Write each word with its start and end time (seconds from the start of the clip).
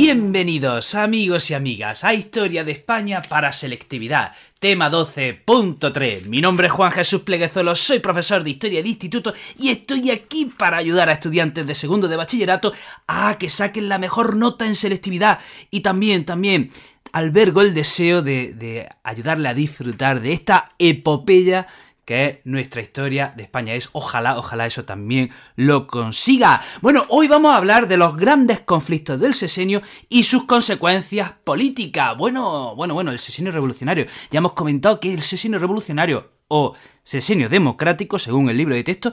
Bienvenidos 0.00 0.94
amigos 0.94 1.50
y 1.50 1.54
amigas 1.54 2.04
a 2.04 2.14
Historia 2.14 2.62
de 2.62 2.70
España 2.70 3.20
para 3.20 3.52
Selectividad, 3.52 4.30
tema 4.60 4.88
12.3. 4.92 6.26
Mi 6.26 6.40
nombre 6.40 6.68
es 6.68 6.72
Juan 6.72 6.92
Jesús 6.92 7.22
Pleguezuelo, 7.22 7.74
soy 7.74 7.98
profesor 7.98 8.44
de 8.44 8.50
Historia 8.50 8.80
de 8.80 8.90
Instituto 8.90 9.34
y 9.58 9.70
estoy 9.70 10.12
aquí 10.12 10.44
para 10.56 10.76
ayudar 10.76 11.08
a 11.08 11.14
estudiantes 11.14 11.66
de 11.66 11.74
segundo 11.74 12.06
de 12.06 12.14
bachillerato 12.14 12.72
a 13.08 13.38
que 13.38 13.50
saquen 13.50 13.88
la 13.88 13.98
mejor 13.98 14.36
nota 14.36 14.66
en 14.66 14.76
selectividad 14.76 15.40
y 15.68 15.80
también, 15.80 16.24
también 16.24 16.70
albergo 17.10 17.60
el 17.62 17.74
deseo 17.74 18.22
de, 18.22 18.52
de 18.52 18.88
ayudarle 19.02 19.48
a 19.48 19.54
disfrutar 19.54 20.20
de 20.20 20.32
esta 20.32 20.74
epopeya 20.78 21.66
que 22.08 22.24
es 22.26 22.38
nuestra 22.44 22.80
historia 22.80 23.34
de 23.36 23.42
España. 23.42 23.74
Es 23.74 23.90
ojalá, 23.92 24.38
ojalá 24.38 24.64
eso 24.64 24.86
también 24.86 25.30
lo 25.56 25.86
consiga. 25.86 26.58
Bueno, 26.80 27.04
hoy 27.10 27.28
vamos 27.28 27.52
a 27.52 27.56
hablar 27.56 27.86
de 27.86 27.98
los 27.98 28.16
grandes 28.16 28.60
conflictos 28.60 29.20
del 29.20 29.34
sesenio 29.34 29.82
y 30.08 30.22
sus 30.22 30.44
consecuencias 30.44 31.32
políticas. 31.44 32.16
Bueno, 32.16 32.74
bueno, 32.76 32.94
bueno, 32.94 33.10
el 33.10 33.18
sesenio 33.18 33.52
revolucionario. 33.52 34.06
Ya 34.30 34.38
hemos 34.38 34.54
comentado 34.54 35.00
que 35.00 35.12
el 35.12 35.20
sesenio 35.20 35.58
revolucionario 35.58 36.30
o 36.48 36.74
sesenio 37.02 37.50
democrático, 37.50 38.18
según 38.18 38.48
el 38.48 38.56
libro 38.56 38.74
de 38.74 38.84
texto, 38.84 39.12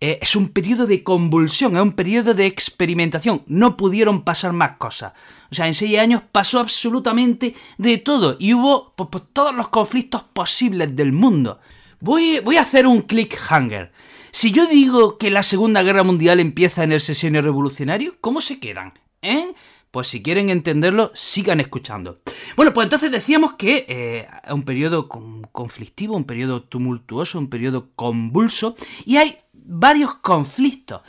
eh, 0.00 0.18
es 0.22 0.34
un 0.34 0.48
periodo 0.48 0.86
de 0.86 1.04
convulsión, 1.04 1.76
es 1.76 1.82
un 1.82 1.92
periodo 1.92 2.32
de 2.32 2.46
experimentación. 2.46 3.42
No 3.48 3.76
pudieron 3.76 4.24
pasar 4.24 4.54
más 4.54 4.78
cosas. 4.78 5.12
O 5.50 5.54
sea, 5.54 5.66
en 5.66 5.74
seis 5.74 5.98
años 5.98 6.22
pasó 6.32 6.58
absolutamente 6.58 7.54
de 7.76 7.98
todo 7.98 8.38
y 8.40 8.54
hubo 8.54 8.94
pues, 8.96 9.10
pues, 9.12 9.24
todos 9.34 9.54
los 9.54 9.68
conflictos 9.68 10.22
posibles 10.22 10.96
del 10.96 11.12
mundo. 11.12 11.60
Voy, 12.00 12.40
voy 12.40 12.56
a 12.56 12.62
hacer 12.62 12.86
un 12.86 13.02
clickhanger. 13.02 13.92
Si 14.30 14.52
yo 14.52 14.66
digo 14.66 15.18
que 15.18 15.30
la 15.30 15.42
Segunda 15.42 15.82
Guerra 15.82 16.02
Mundial 16.02 16.40
empieza 16.40 16.82
en 16.82 16.92
el 16.92 17.00
sesenio 17.00 17.42
revolucionario, 17.42 18.16
¿cómo 18.20 18.40
se 18.40 18.58
quedan? 18.58 18.94
¿Eh? 19.20 19.52
Pues 19.90 20.08
si 20.08 20.22
quieren 20.22 20.48
entenderlo, 20.48 21.10
sigan 21.14 21.60
escuchando. 21.60 22.20
Bueno, 22.56 22.72
pues 22.72 22.86
entonces 22.86 23.10
decíamos 23.10 23.54
que 23.54 23.84
eh, 23.88 24.28
un 24.50 24.62
periodo 24.62 25.08
conflictivo, 25.08 26.16
un 26.16 26.24
periodo 26.24 26.62
tumultuoso, 26.62 27.38
un 27.38 27.50
periodo 27.50 27.90
convulso, 27.96 28.76
y 29.04 29.16
hay 29.18 29.38
varios 29.52 30.14
conflictos. 30.14 31.02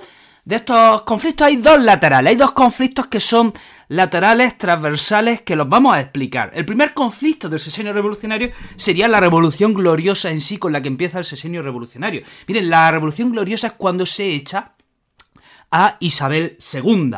De 0.44 0.56
estos 0.56 1.03
conflictos 1.03 1.45
hay 1.45 1.58
dos 1.58 1.80
laterales, 1.80 2.31
hay 2.31 2.36
dos 2.36 2.53
conflictos 2.53 3.06
que 3.06 3.20
son 3.20 3.53
laterales, 3.89 4.58
transversales, 4.58 5.44
que 5.44 5.56
los 5.56 5.70
vamos 5.70 5.94
a 5.94 6.02
explicar. 6.02 6.50
El 6.56 6.66
primer 6.66 6.95
conflicto 6.95 7.48
del 7.48 7.59
sesenio 7.59 7.94
revolucionario 7.94 8.50
sería 8.75 9.08
la 9.08 9.20
revolución 9.20 9.75
gloriosa 9.75 10.31
en 10.31 10.42
sí 10.42 10.58
con 10.58 10.73
la 10.73 10.81
que 10.81 10.88
empieza 10.88 11.20
el 11.20 11.25
sesenio 11.25 11.61
revolucionario. 11.61 12.23
Miren, 12.48 12.72
la 12.72 12.89
revolución 12.89 13.31
gloriosa 13.31 13.67
es 13.67 13.73
cuando 13.73 14.08
se 14.08 14.33
echa 14.33 14.72
a 15.72 15.97
Isabel 16.00 16.58
II. 16.73 17.11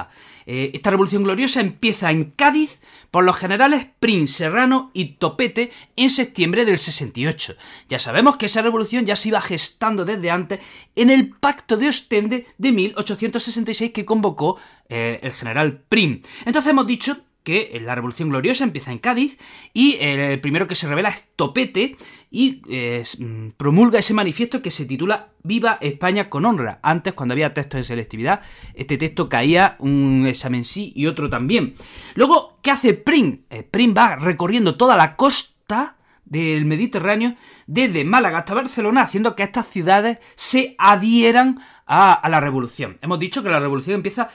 Eh, 0.46 0.72
esta 0.74 0.92
revolución 0.92 1.24
gloriosa 1.24 1.62
empieza 1.62 2.12
en 2.12 2.32
Cádiz 2.32 2.82
por 3.12 3.24
los 3.24 3.38
generales 3.38 3.88
Prin, 4.00 4.28
Serrano 4.28 4.92
y 4.94 5.16
Topete 5.16 5.72
en 5.96 6.10
septiembre 6.10 6.66
del 6.66 6.78
68. 6.78 7.56
Ya 7.88 8.00
sabemos 8.00 8.38
que 8.38 8.48
esa 8.48 8.62
revolución 8.62 9.06
ya 9.06 9.16
se 9.16 9.30
iba 9.30 9.42
gestando 9.42 10.06
desde 10.06 10.32
antes 10.32 10.60
en 10.96 11.10
el 11.10 11.30
Pacto 11.30 11.78
de 11.78 11.90
Ostende 11.90 12.46
de 12.58 12.72
1866 12.72 13.92
que 13.92 14.06
convocó 14.06 14.58
eh, 14.90 15.20
el 15.22 15.32
general 15.32 15.84
Prim. 15.88 16.22
Entonces 16.46 16.72
hemos 16.72 16.88
dicho 16.88 17.18
que 17.44 17.80
la 17.84 17.96
Revolución 17.96 18.30
Gloriosa 18.30 18.64
empieza 18.64 18.92
en 18.92 19.00
Cádiz 19.00 19.38
y 19.74 19.98
el 20.00 20.40
primero 20.40 20.68
que 20.68 20.76
se 20.76 20.88
revela 20.88 21.10
es 21.10 21.26
Topete 21.36 21.98
y 22.32 22.62
eh, 22.70 23.04
mm, 23.20 23.50
promulga 23.58 24.00
ese 24.00 24.14
manifiesto 24.14 24.62
que 24.62 24.72
se 24.72 24.86
titula 24.86 25.30
Viva 25.44 25.78
España 25.82 26.30
con 26.30 26.46
honra. 26.46 26.80
Antes, 26.82 27.14
cuando 27.14 27.34
había 27.34 27.54
textos 27.54 27.80
de 27.80 27.84
selectividad, 27.84 28.42
este 28.74 28.98
texto 28.98 29.30
caía 29.30 29.76
un 29.80 30.26
examen 30.26 30.66
sí 30.66 30.92
y 30.96 31.06
otro 31.06 31.30
también. 31.30 31.76
Luego, 32.16 32.58
¿qué 32.62 32.72
hace 32.72 32.94
Prim? 32.94 33.44
Eh, 33.50 33.70
va 33.96 34.16
recorriendo 34.16 34.76
toda 34.76 34.96
la 34.96 35.16
costa 35.16 35.98
del 36.26 36.66
Mediterráneo 36.66 37.36
desde 37.68 38.06
Málaga 38.06 38.40
hasta 38.40 38.54
Barcelona, 38.54 39.02
haciendo 39.02 39.36
que 39.36 39.44
estas 39.44 39.68
ciudades 39.68 40.20
se 40.36 40.76
adhieran 40.80 41.60
a, 41.86 42.14
a 42.14 42.30
la 42.30 42.40
revolución. 42.40 42.98
Hemos 43.02 43.20
dicho 43.20 43.44
que 43.44 43.50
la 43.50 43.60
revolución 43.60 43.96
empieza 43.96 44.30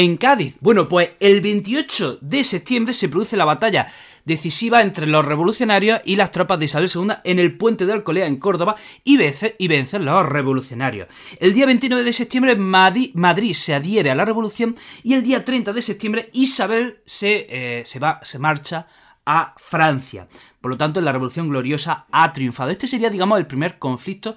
en 0.00 0.16
Cádiz. 0.16 0.56
Bueno, 0.60 0.88
pues 0.88 1.10
el 1.20 1.42
28 1.42 2.20
de 2.22 2.42
septiembre 2.42 2.94
se 2.94 3.10
produce 3.10 3.36
la 3.36 3.44
batalla 3.44 3.88
decisiva 4.24 4.80
entre 4.80 5.06
los 5.06 5.22
revolucionarios 5.22 6.00
y 6.06 6.16
las 6.16 6.32
tropas 6.32 6.58
de 6.58 6.64
Isabel 6.64 6.90
II 6.94 7.16
en 7.22 7.38
el 7.38 7.58
puente 7.58 7.84
de 7.84 7.92
Alcolea 7.92 8.26
en 8.26 8.38
Córdoba 8.38 8.76
y, 9.04 9.18
vence, 9.18 9.56
y 9.58 9.68
vencen 9.68 10.06
los 10.06 10.24
revolucionarios. 10.24 11.06
El 11.38 11.52
día 11.52 11.66
29 11.66 12.02
de 12.02 12.14
septiembre 12.14 12.56
Madrid, 12.56 13.10
Madrid, 13.12 13.52
se 13.52 13.74
adhiere 13.74 14.10
a 14.10 14.14
la 14.14 14.24
revolución 14.24 14.74
y 15.02 15.12
el 15.12 15.22
día 15.22 15.44
30 15.44 15.74
de 15.74 15.82
septiembre 15.82 16.30
Isabel 16.32 17.00
se, 17.04 17.46
eh, 17.50 17.82
se 17.84 17.98
va, 17.98 18.20
se 18.22 18.38
marcha 18.38 18.86
a 19.26 19.54
Francia. 19.58 20.28
Por 20.62 20.70
lo 20.70 20.78
tanto, 20.78 21.02
la 21.02 21.12
revolución 21.12 21.50
gloriosa 21.50 22.06
ha 22.10 22.32
triunfado. 22.32 22.70
Este 22.70 22.88
sería, 22.88 23.10
digamos, 23.10 23.38
el 23.38 23.46
primer 23.46 23.78
conflicto 23.78 24.34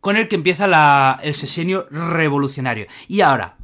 con 0.00 0.16
el 0.16 0.28
que 0.28 0.36
empieza 0.36 1.18
el 1.22 1.34
sesenio 1.34 1.88
revolucionario. 1.90 2.86
Y 3.06 3.20
ahora, 3.20 3.58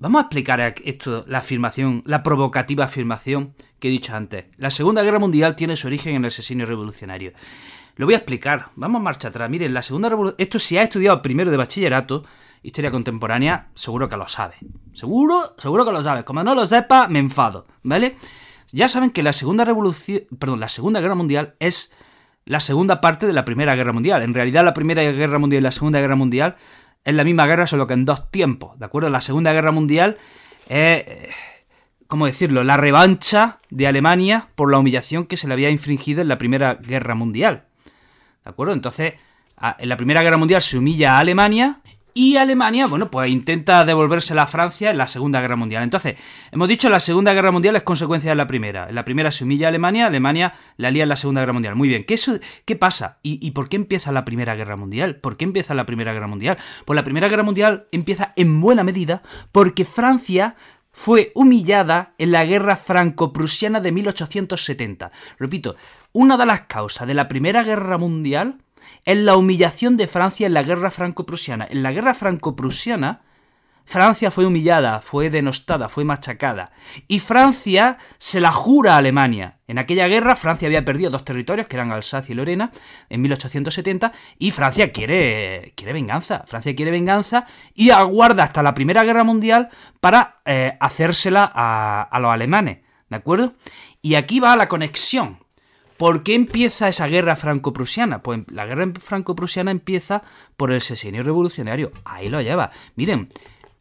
Vamos 0.00 0.20
a 0.20 0.22
explicar 0.22 0.76
esto, 0.82 1.26
la 1.28 1.38
afirmación, 1.38 2.02
la 2.06 2.22
provocativa 2.22 2.86
afirmación 2.86 3.52
que 3.78 3.88
he 3.88 3.90
dicho 3.90 4.16
antes. 4.16 4.46
La 4.56 4.70
Segunda 4.70 5.02
Guerra 5.02 5.18
Mundial 5.18 5.54
tiene 5.54 5.76
su 5.76 5.88
origen 5.88 6.14
en 6.14 6.24
el 6.24 6.28
asesinio 6.28 6.64
revolucionario. 6.64 7.34
Lo 7.96 8.06
voy 8.06 8.14
a 8.14 8.16
explicar. 8.16 8.70
Vamos 8.76 9.02
marcha 9.02 9.28
atrás. 9.28 9.50
Miren, 9.50 9.74
la 9.74 9.82
Segunda 9.82 10.08
Revolución... 10.08 10.36
Esto 10.38 10.58
si 10.58 10.78
ha 10.78 10.84
estudiado 10.84 11.20
primero 11.20 11.50
de 11.50 11.58
bachillerato, 11.58 12.24
historia 12.62 12.90
contemporánea, 12.90 13.68
seguro 13.74 14.08
que 14.08 14.16
lo 14.16 14.26
sabe. 14.26 14.54
Seguro, 14.94 15.54
seguro 15.58 15.84
que 15.84 15.92
lo 15.92 16.02
sabe. 16.02 16.24
Como 16.24 16.42
no 16.42 16.54
lo 16.54 16.64
sepa, 16.64 17.06
me 17.06 17.18
enfado, 17.18 17.66
¿vale? 17.82 18.16
Ya 18.72 18.88
saben 18.88 19.10
que 19.10 19.22
la 19.22 19.34
Segunda 19.34 19.66
Revolución... 19.66 20.22
Perdón, 20.38 20.60
la 20.60 20.70
Segunda 20.70 21.00
Guerra 21.00 21.14
Mundial 21.14 21.56
es 21.58 21.92
la 22.46 22.60
segunda 22.60 23.02
parte 23.02 23.26
de 23.26 23.34
la 23.34 23.44
Primera 23.44 23.74
Guerra 23.74 23.92
Mundial. 23.92 24.22
En 24.22 24.32
realidad 24.32 24.64
la 24.64 24.72
Primera 24.72 25.02
Guerra 25.02 25.38
Mundial 25.38 25.60
y 25.60 25.64
la 25.64 25.72
Segunda 25.72 26.00
Guerra 26.00 26.16
Mundial 26.16 26.56
es 27.04 27.14
la 27.14 27.24
misma 27.24 27.46
guerra, 27.46 27.66
solo 27.66 27.86
que 27.86 27.94
en 27.94 28.04
dos 28.04 28.30
tiempos, 28.30 28.78
¿de 28.78 28.84
acuerdo? 28.84 29.10
La 29.10 29.20
Segunda 29.20 29.52
Guerra 29.52 29.72
Mundial 29.72 30.18
es, 30.68 31.04
¿cómo 32.06 32.26
decirlo?, 32.26 32.64
la 32.64 32.76
revancha 32.76 33.58
de 33.70 33.86
Alemania 33.86 34.48
por 34.54 34.70
la 34.70 34.78
humillación 34.78 35.26
que 35.26 35.36
se 35.36 35.48
le 35.48 35.54
había 35.54 35.70
infringido 35.70 36.20
en 36.22 36.28
la 36.28 36.38
Primera 36.38 36.74
Guerra 36.74 37.14
Mundial, 37.14 37.64
¿de 38.44 38.50
acuerdo? 38.50 38.74
Entonces, 38.74 39.14
en 39.78 39.88
la 39.88 39.96
Primera 39.96 40.22
Guerra 40.22 40.36
Mundial 40.36 40.62
se 40.62 40.78
humilla 40.78 41.16
a 41.16 41.18
Alemania 41.20 41.79
y 42.14 42.36
Alemania, 42.36 42.86
bueno, 42.86 43.10
pues 43.10 43.30
intenta 43.30 43.84
devolvérsela 43.84 44.42
a 44.42 44.46
Francia 44.46 44.90
en 44.90 44.98
la 44.98 45.08
Segunda 45.08 45.40
Guerra 45.40 45.56
Mundial. 45.56 45.82
Entonces, 45.82 46.16
hemos 46.50 46.68
dicho 46.68 46.88
la 46.88 47.00
Segunda 47.00 47.32
Guerra 47.32 47.50
Mundial 47.50 47.76
es 47.76 47.82
consecuencia 47.82 48.30
de 48.30 48.36
la 48.36 48.46
Primera. 48.46 48.90
La 48.90 49.04
Primera 49.04 49.30
se 49.30 49.44
humilla 49.44 49.66
a 49.66 49.70
Alemania, 49.70 50.06
Alemania 50.06 50.54
la 50.76 50.90
lía 50.90 51.04
en 51.04 51.08
la 51.08 51.16
Segunda 51.16 51.40
Guerra 51.42 51.52
Mundial. 51.52 51.76
Muy 51.76 51.88
bien, 51.88 52.04
¿qué, 52.04 52.18
qué 52.64 52.76
pasa? 52.76 53.18
¿Y, 53.22 53.44
¿Y, 53.46 53.52
por 53.52 53.68
qué 53.68 53.76
empieza 53.76 54.12
la 54.12 54.24
Primera 54.24 54.54
Guerra 54.54 54.76
Mundial? 54.76 55.16
¿Por 55.16 55.36
qué 55.36 55.44
empieza 55.44 55.74
la 55.74 55.86
Primera 55.86 56.12
Guerra 56.12 56.26
Mundial? 56.26 56.58
Pues 56.84 56.94
la 56.96 57.04
Primera 57.04 57.28
Guerra 57.28 57.42
Mundial 57.42 57.86
empieza 57.92 58.32
en 58.36 58.60
buena 58.60 58.84
medida 58.84 59.22
porque 59.52 59.84
Francia 59.84 60.56
fue 60.92 61.32
humillada 61.34 62.14
en 62.18 62.32
la 62.32 62.44
guerra 62.44 62.76
franco-prusiana 62.76 63.80
de 63.80 63.92
1870. 63.92 65.10
Repito, 65.38 65.76
una 66.12 66.36
de 66.36 66.46
las 66.46 66.62
causas 66.62 67.06
de 67.06 67.14
la 67.14 67.28
Primera 67.28 67.62
Guerra 67.62 67.96
Mundial 67.98 68.58
es 69.04 69.16
la 69.16 69.36
humillación 69.36 69.96
de 69.96 70.06
Francia 70.06 70.46
en 70.46 70.54
la 70.54 70.62
guerra 70.62 70.90
franco-prusiana. 70.90 71.66
En 71.70 71.82
la 71.82 71.92
guerra 71.92 72.14
franco-prusiana, 72.14 73.22
Francia 73.90 74.30
fue 74.30 74.46
humillada, 74.46 75.00
fue 75.02 75.30
denostada, 75.30 75.88
fue 75.88 76.04
machacada. 76.04 76.70
Y 77.08 77.18
Francia 77.18 77.98
se 78.18 78.40
la 78.40 78.52
jura 78.52 78.94
a 78.94 78.98
Alemania. 78.98 79.58
En 79.66 79.78
aquella 79.78 80.06
guerra 80.06 80.36
Francia 80.36 80.66
había 80.66 80.84
perdido 80.84 81.10
dos 81.10 81.24
territorios, 81.24 81.66
que 81.66 81.74
eran 81.74 81.90
Alsacia 81.90 82.32
y 82.32 82.36
Lorena, 82.36 82.70
en 83.08 83.20
1870, 83.20 84.12
y 84.38 84.52
Francia 84.52 84.92
quiere, 84.92 85.72
quiere 85.74 85.92
venganza. 85.92 86.44
Francia 86.46 86.74
quiere 86.76 86.92
venganza 86.92 87.46
y 87.74 87.90
aguarda 87.90 88.44
hasta 88.44 88.62
la 88.62 88.74
Primera 88.74 89.02
Guerra 89.02 89.24
Mundial 89.24 89.70
para 90.00 90.40
eh, 90.44 90.76
hacérsela 90.78 91.50
a, 91.52 92.02
a 92.02 92.20
los 92.20 92.30
alemanes. 92.32 92.78
¿De 93.08 93.16
acuerdo? 93.16 93.54
Y 94.02 94.14
aquí 94.14 94.38
va 94.38 94.54
la 94.54 94.68
conexión. 94.68 95.40
¿Por 96.00 96.22
qué 96.22 96.34
empieza 96.34 96.88
esa 96.88 97.08
guerra 97.08 97.36
franco-prusiana? 97.36 98.22
Pues 98.22 98.40
la 98.50 98.64
guerra 98.64 98.90
franco-prusiana 98.98 99.70
empieza 99.70 100.22
por 100.56 100.72
el 100.72 100.80
sesenio 100.80 101.22
revolucionario. 101.22 101.92
Ahí 102.06 102.28
lo 102.28 102.40
lleva. 102.40 102.70
Miren, 102.96 103.28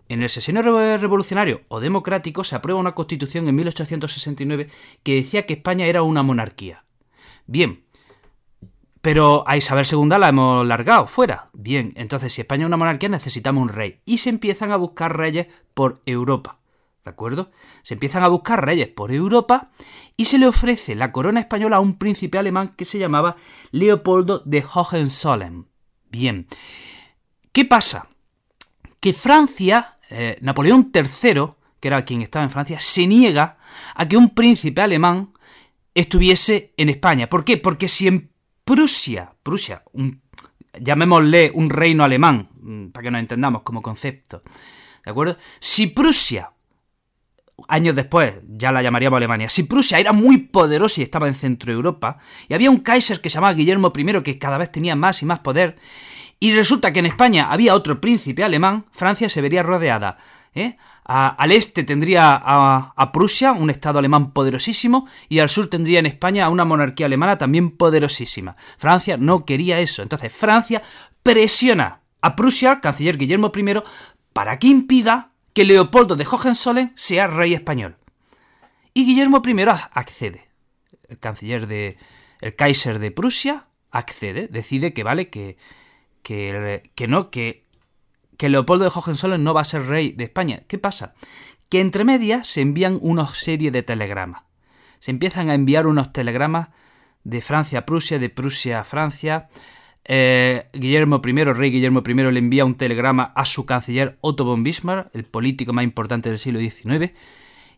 en 0.09 0.21
el 0.21 0.29
sesenio 0.29 0.61
revolucionario 0.97 1.61
o 1.69 1.79
democrático 1.79 2.43
se 2.43 2.57
aprueba 2.57 2.81
una 2.81 2.93
constitución 2.93 3.47
en 3.47 3.55
1869 3.55 4.67
que 5.01 5.15
decía 5.15 5.45
que 5.45 5.53
España 5.53 5.85
era 5.85 6.01
una 6.01 6.21
monarquía. 6.21 6.83
Bien, 7.47 7.85
pero 8.99 9.45
a 9.47 9.55
Isabel 9.55 9.87
II 9.89 10.09
la 10.19 10.27
hemos 10.27 10.67
largado 10.67 11.07
fuera. 11.07 11.49
Bien, 11.53 11.93
entonces 11.95 12.33
si 12.33 12.41
España 12.41 12.63
es 12.63 12.67
una 12.67 12.75
monarquía 12.75 13.07
necesitamos 13.07 13.61
un 13.61 13.69
rey. 13.69 14.01
Y 14.03 14.17
se 14.17 14.29
empiezan 14.29 14.73
a 14.73 14.75
buscar 14.75 15.15
reyes 15.15 15.47
por 15.73 16.01
Europa. 16.05 16.58
¿De 17.09 17.13
acuerdo? 17.13 17.49
Se 17.81 17.95
empiezan 17.95 18.21
a 18.21 18.27
buscar 18.27 18.63
reyes 18.63 18.87
por 18.87 19.11
Europa 19.11 19.71
y 20.15 20.25
se 20.25 20.37
le 20.37 20.45
ofrece 20.45 20.93
la 20.93 21.11
corona 21.11 21.39
española 21.39 21.77
a 21.77 21.79
un 21.79 21.97
príncipe 21.97 22.37
alemán 22.37 22.75
que 22.77 22.85
se 22.85 22.99
llamaba 22.99 23.35
Leopoldo 23.71 24.43
de 24.45 24.63
Hohenzollern. 24.63 25.67
Bien, 26.11 26.45
¿qué 27.51 27.65
pasa? 27.65 28.09
Que 28.99 29.13
Francia, 29.13 29.97
eh, 30.11 30.37
Napoleón 30.41 30.91
III, 30.93 31.45
que 31.79 31.87
era 31.87 32.05
quien 32.05 32.21
estaba 32.21 32.45
en 32.45 32.51
Francia, 32.51 32.79
se 32.79 33.07
niega 33.07 33.57
a 33.95 34.07
que 34.07 34.15
un 34.15 34.29
príncipe 34.35 34.83
alemán 34.83 35.33
estuviese 35.95 36.75
en 36.77 36.89
España. 36.89 37.27
¿Por 37.27 37.43
qué? 37.43 37.57
Porque 37.57 37.87
si 37.87 38.07
en 38.07 38.29
Prusia, 38.63 39.33
Prusia, 39.41 39.81
llamémosle 40.79 41.49
un 41.55 41.71
reino 41.71 42.03
alemán, 42.03 42.49
mm, 42.61 42.89
para 42.89 43.03
que 43.03 43.09
nos 43.09 43.19
entendamos 43.19 43.63
como 43.63 43.81
concepto, 43.81 44.43
¿de 45.03 45.09
acuerdo? 45.09 45.37
Si 45.59 45.87
Prusia, 45.87 46.53
años 47.67 47.95
después, 47.95 48.41
ya 48.47 48.71
la 48.71 48.81
llamaríamos 48.81 49.17
Alemania, 49.17 49.49
si 49.49 49.63
Prusia 49.63 49.99
era 49.99 50.13
muy 50.13 50.37
poderosa 50.37 51.01
y 51.01 51.03
estaba 51.03 51.27
en 51.27 51.35
Centro 51.35 51.71
Europa, 51.71 52.17
y 52.47 52.53
había 52.53 52.71
un 52.71 52.79
Kaiser 52.79 53.21
que 53.21 53.29
se 53.29 53.35
llamaba 53.35 53.53
Guillermo 53.53 53.91
I 53.95 54.23
que 54.23 54.39
cada 54.39 54.57
vez 54.57 54.71
tenía 54.71 54.95
más 54.95 55.21
y 55.21 55.25
más 55.25 55.39
poder, 55.39 55.77
y 56.39 56.53
resulta 56.53 56.93
que 56.93 56.99
en 56.99 57.05
España 57.05 57.51
había 57.51 57.75
otro 57.75 57.99
príncipe 57.99 58.43
alemán, 58.43 58.85
Francia 58.91 59.27
se 59.29 59.41
vería 59.41 59.63
rodeada 59.63 60.17
¿eh? 60.53 60.77
al 61.03 61.51
este 61.51 61.83
tendría 61.83 62.39
a, 62.41 63.11
Prusia, 63.11 63.51
un 63.51 63.69
estado 63.69 63.99
alemán 63.99 64.31
poderosísimo, 64.31 65.07
y 65.27 65.39
al 65.39 65.49
sur 65.49 65.67
tendría 65.67 65.99
en 65.99 66.05
España 66.05 66.49
una 66.49 66.65
monarquía 66.65 67.07
alemana 67.07 67.37
también 67.37 67.71
poderosísima. 67.71 68.55
Francia 68.77 69.17
no 69.17 69.43
quería 69.43 69.79
eso. 69.79 70.03
Entonces 70.03 70.31
Francia 70.31 70.83
presiona 71.23 72.01
a 72.21 72.35
Prusia, 72.35 72.79
canciller 72.79 73.17
Guillermo 73.17 73.51
I, 73.55 73.81
para 74.33 74.59
que 74.59 74.67
impida 74.67 75.31
que 75.53 75.65
Leopoldo 75.65 76.15
de 76.15 76.25
Hohenzollern 76.25 76.91
sea 76.95 77.27
rey 77.27 77.53
español. 77.53 77.97
Y 78.93 79.05
Guillermo 79.05 79.41
I 79.45 79.65
accede. 79.93 80.49
El 81.07 81.19
canciller 81.19 81.67
de. 81.67 81.97
el 82.41 82.55
Kaiser 82.55 82.99
de 82.99 83.11
Prusia 83.11 83.67
accede, 83.91 84.47
decide 84.47 84.93
que 84.93 85.03
vale, 85.03 85.29
que, 85.29 85.57
que, 86.21 86.91
que 86.95 87.07
no, 87.07 87.31
que 87.31 87.69
que 88.39 88.47
Leopoldo 88.47 88.85
de 88.85 88.91
Hohenzollern 88.95 89.43
no 89.43 89.53
va 89.53 89.61
a 89.61 89.65
ser 89.65 89.87
rey 89.87 90.13
de 90.13 90.23
España. 90.23 90.61
¿Qué 90.69 90.77
pasa? 90.77 91.13
Que 91.67 91.81
entre 91.81 92.05
medias 92.05 92.47
se 92.47 92.61
envían 92.61 92.97
una 93.01 93.27
serie 93.27 93.69
de 93.69 93.83
telegramas. 93.83 94.43
Se 94.99 95.11
empiezan 95.11 95.49
a 95.49 95.55
enviar 95.55 95.87
unos 95.87 96.13
telegramas 96.13 96.69
de 97.25 97.41
Francia 97.41 97.79
a 97.79 97.85
Prusia, 97.85 98.17
de 98.17 98.29
Prusia 98.29 98.79
a 98.79 98.85
Francia. 98.85 99.49
Eh, 100.11 100.65
Guillermo 100.73 101.21
I, 101.23 101.43
rey 101.43 101.69
Guillermo 101.69 102.01
I, 102.03 102.13
le 102.13 102.39
envía 102.39 102.65
un 102.65 102.73
telegrama 102.73 103.31
a 103.35 103.45
su 103.45 103.67
canciller 103.67 104.17
Otto 104.21 104.43
von 104.43 104.63
Bismarck, 104.63 105.09
el 105.13 105.23
político 105.23 105.71
más 105.71 105.83
importante 105.83 106.29
del 106.29 106.39
siglo 106.39 106.59
XIX. 106.59 107.13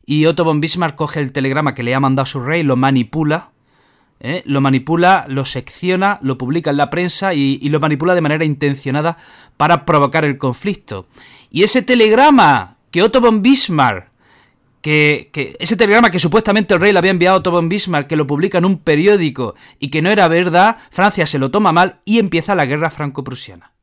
Y 0.05 0.25
Otto 0.25 0.45
von 0.45 0.61
Bismarck 0.61 0.95
coge 0.95 1.19
el 1.19 1.33
telegrama 1.33 1.75
que 1.75 1.83
le 1.83 1.93
ha 1.93 1.99
mandado 1.99 2.25
su 2.25 2.39
rey, 2.39 2.63
lo 2.63 2.77
manipula 2.77 3.51
¿eh? 4.21 4.43
lo 4.45 4.61
manipula, 4.61 5.25
lo 5.27 5.45
secciona, 5.45 6.19
lo 6.21 6.37
publica 6.37 6.71
en 6.71 6.77
la 6.77 6.89
prensa 6.89 7.33
y, 7.33 7.57
lo 7.69 7.79
manipula 7.79 8.15
de 8.15 8.21
manera 8.21 8.45
intencionada 8.45 9.17
para 9.57 9.85
provocar 9.85 10.23
el 10.23 10.37
conflicto. 10.37 11.07
Y 11.49 11.63
ese 11.63 11.81
telegrama 11.81 12.77
que 12.91 13.03
Otto 13.03 13.19
von 13.19 13.41
Bismarck, 13.41 14.10
que, 14.81 15.55
ese 15.59 15.75
telegrama 15.75 16.11
que 16.11 16.19
supuestamente 16.19 16.73
el 16.73 16.81
rey 16.81 16.91
le 16.91 16.99
había 16.99 17.11
enviado 17.11 17.35
a 17.35 17.39
Otto 17.39 17.51
von 17.51 17.69
Bismarck, 17.69 18.07
que 18.07 18.15
lo 18.15 18.27
publica 18.27 18.57
en 18.57 18.65
un 18.65 18.79
periódico 18.79 19.55
y 19.79 19.89
que 19.89 20.01
no 20.01 20.09
era 20.09 20.27
verdad, 20.27 20.77
Francia 20.89 21.25
se 21.25 21.39
lo 21.39 21.51
toma 21.51 21.71
mal 21.71 22.01
y 22.05 22.19
empieza 22.19 22.55
la 22.55 22.65
guerra 22.65 22.89
franco-prusiana. 22.89 23.73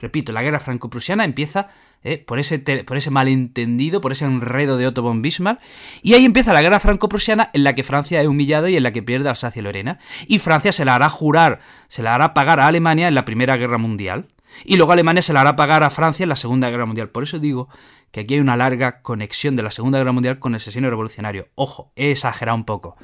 Repito, 0.00 0.32
la 0.32 0.42
guerra 0.42 0.60
franco-prusiana 0.60 1.24
empieza 1.26 1.68
¿eh? 2.02 2.16
por, 2.16 2.38
ese 2.38 2.58
por 2.58 2.96
ese 2.96 3.10
malentendido, 3.10 4.00
por 4.00 4.12
ese 4.12 4.24
enredo 4.24 4.78
de 4.78 4.86
Otto 4.86 5.02
von 5.02 5.20
Bismarck, 5.20 5.60
y 6.02 6.14
ahí 6.14 6.24
empieza 6.24 6.54
la 6.54 6.62
guerra 6.62 6.80
franco-prusiana 6.80 7.50
en 7.52 7.64
la 7.64 7.74
que 7.74 7.84
Francia 7.84 8.22
es 8.22 8.26
humillada 8.26 8.70
y 8.70 8.76
en 8.76 8.82
la 8.82 8.92
que 8.92 9.02
pierde 9.02 9.28
Alsacia 9.28 9.60
y 9.60 9.62
Lorena, 9.62 9.98
y 10.26 10.38
Francia 10.38 10.72
se 10.72 10.86
la 10.86 10.94
hará 10.94 11.10
jurar, 11.10 11.60
se 11.88 12.02
la 12.02 12.14
hará 12.14 12.32
pagar 12.32 12.60
a 12.60 12.66
Alemania 12.66 13.08
en 13.08 13.14
la 13.14 13.26
Primera 13.26 13.58
Guerra 13.58 13.76
Mundial, 13.76 14.28
y 14.64 14.76
luego 14.76 14.92
Alemania 14.92 15.22
se 15.22 15.32
la 15.32 15.40
hará 15.40 15.56
pagar 15.56 15.82
a 15.82 15.90
Francia 15.90 16.24
en 16.24 16.28
la 16.28 16.36
Segunda 16.36 16.70
Guerra 16.70 16.86
Mundial. 16.86 17.10
Por 17.10 17.22
eso 17.22 17.38
digo 17.38 17.68
que 18.10 18.20
aquí 18.20 18.34
hay 18.34 18.40
una 18.40 18.56
larga 18.56 19.02
conexión 19.02 19.56
de 19.56 19.62
la 19.62 19.70
Segunda 19.70 19.98
Guerra 19.98 20.12
Mundial 20.12 20.38
con 20.38 20.54
el 20.54 20.60
sesenio 20.60 20.90
revolucionario. 20.90 21.48
Ojo, 21.54 21.92
he 21.96 22.10
exagerado 22.10 22.56
un 22.56 22.64
poco. 22.64 22.96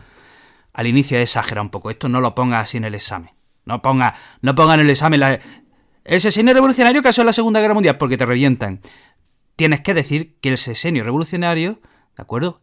Al 0.72 0.86
inicio 0.86 1.18
he 1.18 1.22
exagerado 1.22 1.64
un 1.64 1.70
poco. 1.70 1.90
Esto 1.90 2.08
no 2.08 2.20
lo 2.20 2.34
ponga 2.34 2.60
así 2.60 2.76
en 2.76 2.84
el 2.84 2.94
examen. 2.94 3.30
No 3.64 3.82
ponga, 3.82 4.14
no 4.42 4.54
ponga 4.54 4.74
en 4.74 4.80
el 4.80 4.90
examen 4.90 5.20
la, 5.20 5.40
el 6.06 6.20
sesenio 6.20 6.54
revolucionario 6.54 7.02
causó 7.02 7.24
la 7.24 7.32
Segunda 7.32 7.60
Guerra 7.60 7.74
Mundial 7.74 7.98
porque 7.98 8.16
te 8.16 8.24
revientan. 8.24 8.80
Tienes 9.56 9.80
que 9.80 9.92
decir 9.92 10.38
que 10.40 10.50
el 10.50 10.58
sesenio 10.58 11.02
revolucionario, 11.02 11.80
¿de 12.16 12.22
acuerdo? 12.22 12.62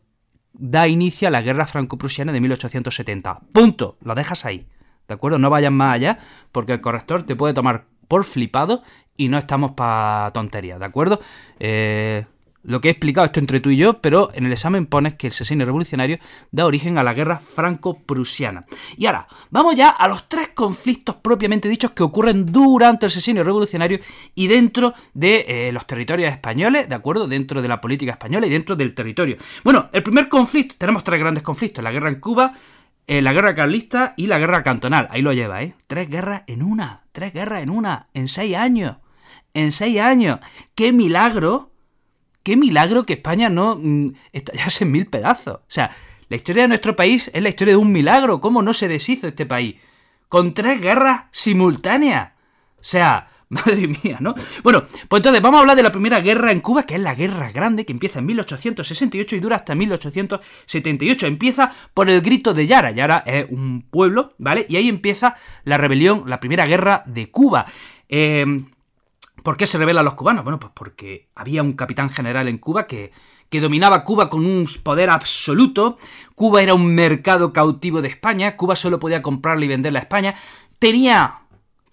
Da 0.53 0.87
inicio 0.87 1.27
a 1.27 1.31
la 1.31 1.41
guerra 1.41 1.67
franco-prusiana 1.67 2.31
de 2.31 2.39
1870. 2.39 3.41
Punto. 3.51 3.97
Lo 4.01 4.15
dejas 4.15 4.45
ahí. 4.45 4.67
¿De 5.09 5.15
acuerdo? 5.15 5.39
No 5.39 5.49
vayas 5.49 5.73
más 5.73 5.93
allá 5.93 6.19
porque 6.53 6.71
el 6.71 6.79
corrector 6.79 7.23
te 7.23 7.35
puede 7.35 7.53
tomar 7.53 7.87
por 8.07 8.23
flipado 8.23 8.83
y 9.15 9.27
no 9.29 9.37
estamos 9.37 9.71
para 9.71 10.31
tonterías, 10.31 10.79
¿de 10.79 10.85
acuerdo? 10.85 11.19
Eh, 11.59 12.25
lo 12.63 12.79
que 12.79 12.87
he 12.87 12.91
explicado 12.91 13.25
esto 13.25 13.39
entre 13.39 13.59
tú 13.59 13.69
y 13.69 13.77
yo, 13.77 13.99
pero 14.01 14.31
en 14.33 14.45
el 14.45 14.51
examen 14.53 14.85
pones 14.85 15.15
que 15.15 15.27
el 15.27 15.33
sesenio 15.33 15.65
revolucionario 15.65 16.17
da 16.51 16.65
origen 16.65 16.97
a 16.97 17.03
la 17.03 17.13
guerra 17.13 17.39
franco-prusiana. 17.39 18.65
Y 18.97 19.05
ahora, 19.05 19.27
vamos 19.49 19.75
ya 19.75 19.89
a 19.89 20.07
los 20.07 20.29
tres 20.29 20.49
conflictos 20.49 21.15
propiamente 21.15 21.67
dichos 21.67 21.91
que 21.91 22.03
ocurren 22.03 22.45
durante 22.45 23.05
el 23.05 23.11
sesenio 23.11 23.43
revolucionario 23.43 23.99
y 24.33 24.47
dentro 24.47 24.93
de 25.13 25.45
eh, 25.47 25.71
los 25.73 25.85
territorios 25.85 26.31
españoles, 26.31 26.87
¿de 26.87 26.95
acuerdo? 26.95 27.27
Dentro 27.27 27.61
de 27.61 27.67
la 27.67 27.81
política 27.81 28.13
española 28.13 28.47
y 28.47 28.49
dentro 28.49 28.75
del 28.75 28.93
territorio. 28.93 29.35
Bueno, 29.63 29.89
el 29.91 30.01
primer 30.01 30.29
conflicto, 30.29 30.75
tenemos 30.77 31.03
tres 31.03 31.19
grandes 31.19 31.43
conflictos, 31.43 31.83
la 31.83 31.91
guerra 31.91 32.09
en 32.09 32.21
Cuba, 32.21 32.53
eh, 33.07 33.21
la 33.21 33.33
guerra 33.33 33.55
carlista 33.55 34.13
y 34.17 34.27
la 34.27 34.39
guerra 34.39 34.63
cantonal. 34.63 35.07
Ahí 35.11 35.21
lo 35.21 35.33
lleva, 35.33 35.63
¿eh? 35.63 35.75
Tres 35.87 36.09
guerras 36.09 36.43
en 36.47 36.63
una, 36.63 37.03
tres 37.11 37.33
guerras 37.33 37.63
en 37.63 37.69
una, 37.69 38.07
en 38.13 38.27
seis 38.27 38.55
años. 38.55 38.97
En 39.53 39.71
seis 39.71 39.99
años. 39.99 40.39
¡Qué 40.75 40.93
milagro! 40.93 41.73
qué 42.43 42.57
milagro 42.57 43.05
que 43.05 43.13
España 43.13 43.49
no 43.49 43.77
mm, 43.81 44.13
estallase 44.33 44.83
en 44.83 44.91
mil 44.91 45.07
pedazos. 45.07 45.55
O 45.55 45.69
sea, 45.69 45.89
la 46.29 46.35
historia 46.35 46.63
de 46.63 46.67
nuestro 46.67 46.95
país 46.95 47.31
es 47.33 47.41
la 47.41 47.49
historia 47.49 47.73
de 47.73 47.77
un 47.77 47.91
milagro. 47.91 48.41
¿Cómo 48.41 48.61
no 48.61 48.73
se 48.73 48.87
deshizo 48.87 49.27
este 49.27 49.45
país? 49.45 49.75
Con 50.29 50.53
tres 50.53 50.81
guerras 50.81 51.23
simultáneas. 51.31 52.33
O 52.77 52.83
sea, 52.83 53.29
madre 53.53 53.87
mía, 53.87 54.17
¿no? 54.19 54.35
Bueno, 54.63 54.83
pues 55.07 55.19
entonces 55.19 55.41
vamos 55.41 55.57
a 55.57 55.61
hablar 55.61 55.75
de 55.75 55.83
la 55.83 55.91
primera 55.91 56.19
guerra 56.19 56.51
en 56.51 56.59
Cuba, 56.59 56.83
que 56.83 56.95
es 56.95 57.01
la 57.01 57.15
Guerra 57.15 57.51
Grande, 57.51 57.85
que 57.85 57.93
empieza 57.93 58.19
en 58.19 58.25
1868 58.25 59.35
y 59.35 59.39
dura 59.39 59.57
hasta 59.57 59.75
1878. 59.75 61.27
Empieza 61.27 61.71
por 61.93 62.09
el 62.09 62.21
grito 62.21 62.53
de 62.53 62.67
Yara. 62.67 62.91
Yara 62.91 63.23
es 63.25 63.45
un 63.49 63.81
pueblo, 63.81 64.33
¿vale? 64.37 64.65
Y 64.69 64.75
ahí 64.75 64.89
empieza 64.89 65.35
la 65.63 65.77
rebelión, 65.77 66.23
la 66.27 66.39
primera 66.39 66.65
guerra 66.65 67.03
de 67.05 67.29
Cuba. 67.31 67.65
Eh, 68.09 68.45
¿Por 69.43 69.57
qué 69.57 69.67
se 69.67 69.77
rebelan 69.77 70.05
los 70.05 70.13
cubanos? 70.13 70.43
Bueno, 70.45 70.59
pues 70.59 70.71
porque 70.73 71.27
había 71.35 71.63
un 71.63 71.73
capitán 71.73 72.09
general 72.09 72.47
en 72.47 72.57
Cuba 72.57 72.87
que, 72.87 73.11
que 73.49 73.59
dominaba 73.59 74.05
Cuba 74.05 74.29
con 74.29 74.45
un 74.45 74.67
poder 74.83 75.09
absoluto. 75.09 75.97
Cuba 76.33 76.63
era 76.63 76.73
un 76.73 76.95
mercado 76.95 77.51
cautivo 77.51 78.01
de 78.01 78.07
España. 78.07 78.55
Cuba 78.55 78.77
solo 78.77 78.99
podía 78.99 79.21
comprarle 79.21 79.65
y 79.65 79.69
venderle 79.69 79.99
a 79.99 80.03
España. 80.03 80.35
Tenía 80.79 81.42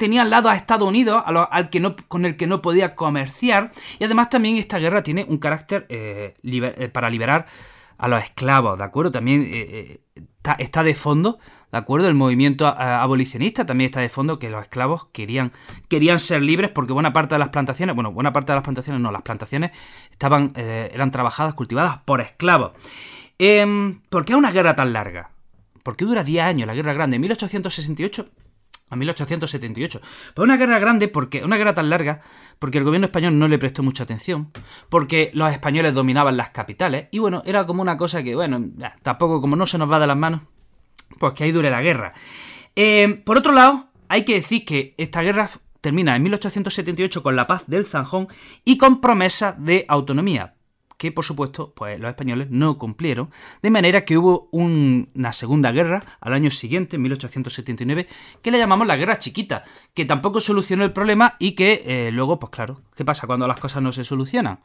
tenía 0.00 0.23
al 0.23 0.30
lado 0.30 0.49
a 0.49 0.57
Estados 0.57 0.88
Unidos, 0.88 1.23
al 1.26 1.69
que 1.69 1.78
no, 1.78 1.95
con 2.09 2.25
el 2.25 2.38
que 2.38 2.47
no 2.47 2.62
podía 2.62 2.95
comerciar, 2.95 3.71
y 3.99 4.04
además 4.04 4.30
también 4.30 4.57
esta 4.57 4.78
guerra 4.78 5.02
tiene 5.02 5.26
un 5.28 5.37
carácter 5.37 5.85
eh, 5.90 6.35
eh, 6.42 6.88
para 6.88 7.11
liberar 7.11 7.47
a 7.99 8.09
los 8.09 8.25
esclavos, 8.25 8.78
¿de 8.78 8.85
acuerdo? 8.85 9.12
También 9.12 9.47
eh, 9.47 10.00
está, 10.59 10.83
de 10.83 10.95
fondo, 10.95 11.38
¿de 11.71 11.76
acuerdo? 11.76 12.09
El 12.09 12.14
movimiento 12.14 12.66
abolicionista 12.66 13.66
también 13.66 13.90
está 13.90 14.00
de 14.00 14.09
fondo 14.09 14.38
que 14.38 14.49
los 14.49 14.62
esclavos 14.62 15.09
querían, 15.12 15.52
querían 15.88 16.19
ser 16.19 16.40
libres 16.40 16.71
porque 16.71 16.95
buena 16.95 17.12
parte 17.12 17.35
de 17.35 17.40
las 17.40 17.50
plantaciones, 17.50 17.95
bueno, 17.95 18.11
buena 18.11 18.33
parte 18.33 18.52
de 18.52 18.57
las 18.57 18.64
plantaciones 18.64 19.02
no, 19.02 19.12
las 19.12 19.21
plantaciones 19.21 19.73
estaban, 20.11 20.54
eran 20.57 21.11
trabajadas, 21.11 21.52
cultivadas 21.52 21.99
por 22.07 22.23
esclavos. 22.23 22.73
Em, 23.38 24.00
¿Por 24.09 24.25
qué 24.25 24.35
una 24.35 24.50
guerra 24.50 24.75
tan 24.75 24.95
larga? 24.95 25.30
¿Por 25.83 25.95
qué 25.95 26.07
dura 26.07 26.25
10 26.25 26.42
años 26.42 26.66
la 26.66 26.75
guerra 26.75 26.95
grande? 26.95 27.16
En 27.16 27.21
1868 27.21 28.30
a 28.90 28.97
1878. 28.97 30.00
Pues 30.35 30.44
una 30.44 30.56
guerra 30.56 30.78
grande, 30.78 31.09
porque 31.09 31.44
una 31.44 31.56
guerra 31.56 31.75
tan 31.75 31.88
larga, 31.88 32.20
porque 32.59 32.78
el 32.78 32.85
gobierno 32.85 33.06
español 33.06 33.38
no 33.38 33.49
le 33.49 33.59
prestó 33.59 33.82
mucha 33.82 34.02
atención, 34.02 34.50
porque 34.88 35.30
los 35.32 35.50
españoles 35.50 35.94
dominaban 35.94 36.37
las 36.37 36.50
capitales, 36.50 37.06
y 37.11 37.18
bueno, 37.18 37.42
era 37.47 37.64
como 37.66 37.80
una 37.80 37.97
cosa 37.97 38.23
que, 38.23 38.35
bueno, 38.35 38.68
tampoco 39.02 39.40
como 39.40 39.56
no 39.56 39.66
se 39.66 39.78
nos 39.78 39.90
va 39.90 39.99
de 39.99 40.06
las 40.06 40.16
manos, 40.16 40.42
pues 41.18 41.32
que 41.35 41.44
ahí 41.44 41.52
dure 41.52 41.70
la 41.70 41.82
guerra. 41.82 42.12
Eh, 42.76 43.23
por 43.25 43.38
otro 43.38 43.52
lado, 43.52 43.88
hay 44.09 44.25
que 44.25 44.35
decir 44.35 44.64
que 44.64 44.94
esta 44.99 45.23
guerra 45.23 45.49
termina 45.80 46.16
en 46.16 46.23
1878 46.23 47.23
con 47.23 47.37
la 47.37 47.47
paz 47.47 47.64
del 47.66 47.87
Zanjón 47.87 48.28
y 48.64 48.76
con 48.76 49.00
promesa 49.00 49.54
de 49.59 49.85
autonomía. 49.88 50.54
Que 51.00 51.12
por 51.12 51.25
supuesto 51.25 51.73
pues 51.75 51.99
los 51.99 52.11
españoles 52.11 52.49
no 52.50 52.76
cumplieron, 52.76 53.30
de 53.62 53.71
manera 53.71 54.04
que 54.04 54.19
hubo 54.19 54.50
una 54.52 55.33
segunda 55.33 55.73
guerra 55.73 56.04
al 56.21 56.35
año 56.35 56.50
siguiente, 56.50 56.97
en 56.97 57.02
1879, 57.02 58.07
que 58.42 58.50
le 58.50 58.59
llamamos 58.59 58.87
la 58.87 58.97
Guerra 58.97 59.19
Chiquita, 59.19 59.64
que 59.95 60.04
tampoco 60.04 60.40
solucionó 60.40 60.85
el 60.85 60.92
problema 60.92 61.37
y 61.38 61.52
que 61.52 61.85
eh, 61.87 62.11
luego, 62.12 62.38
pues 62.38 62.50
claro, 62.50 62.83
¿qué 62.95 63.07
pasa 63.07 63.26
cuando 63.26 63.49
las 63.49 63.59
cosas 63.59 63.83
no 63.83 63.92
se 63.92 64.04
solucionan? 64.04 64.61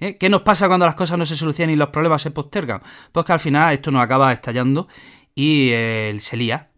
¿Eh? 0.00 0.16
¿Qué 0.16 0.30
nos 0.30 0.40
pasa 0.40 0.68
cuando 0.68 0.86
las 0.86 0.94
cosas 0.94 1.18
no 1.18 1.26
se 1.26 1.36
solucionan 1.36 1.74
y 1.74 1.76
los 1.76 1.90
problemas 1.90 2.22
se 2.22 2.30
postergan? 2.30 2.80
Pues 3.12 3.26
que 3.26 3.34
al 3.34 3.40
final 3.40 3.74
esto 3.74 3.90
nos 3.90 4.02
acaba 4.02 4.32
estallando 4.32 4.88
y 5.34 5.68
eh, 5.74 6.16
se 6.18 6.38
lía. 6.38 6.70